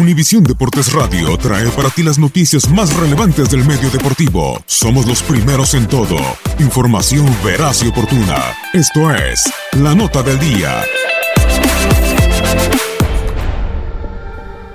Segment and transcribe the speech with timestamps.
[0.00, 4.58] Univisión Deportes Radio trae para ti las noticias más relevantes del medio deportivo.
[4.64, 6.16] Somos los primeros en todo.
[6.58, 8.38] Información veraz y oportuna.
[8.72, 10.80] Esto es La Nota del Día.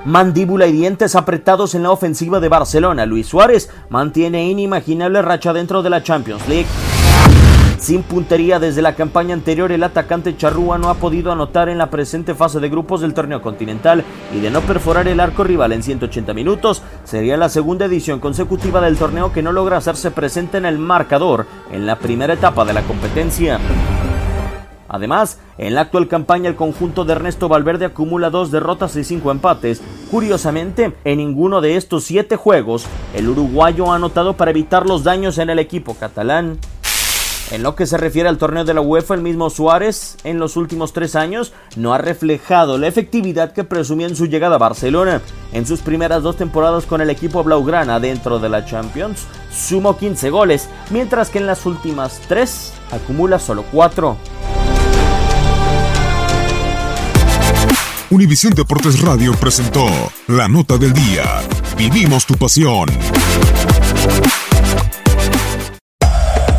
[0.05, 3.07] Mandíbula y dientes apretados en la ofensiva de Barcelona.
[3.07, 6.67] Luis Suárez mantiene inimaginable racha dentro de la Champions League.
[7.77, 11.89] Sin puntería desde la campaña anterior, el atacante charrúa no ha podido anotar en la
[11.89, 14.03] presente fase de grupos del torneo continental
[14.33, 18.81] y de no perforar el arco rival en 180 minutos, sería la segunda edición consecutiva
[18.81, 22.73] del torneo que no logra hacerse presente en el marcador en la primera etapa de
[22.73, 23.59] la competencia.
[24.87, 29.31] Además, en la actual campaña el conjunto de Ernesto Valverde acumula dos derrotas y cinco
[29.31, 29.81] empates.
[30.09, 35.37] Curiosamente, en ninguno de estos siete juegos, el uruguayo ha anotado para evitar los daños
[35.37, 36.59] en el equipo catalán.
[37.51, 40.57] En lo que se refiere al torneo de la UEFA, el mismo Suárez en los
[40.57, 45.21] últimos tres años no ha reflejado la efectividad que presumía en su llegada a Barcelona.
[45.53, 49.25] En sus primeras dos temporadas con el equipo Blaugrana dentro de la Champions,
[49.55, 54.17] sumó 15 goles, mientras que en las últimas tres acumula solo 4.
[58.09, 59.85] Univisión Deportes Radio presentó
[60.27, 61.43] La Nota del Día.
[61.77, 62.87] Vivimos tu pasión.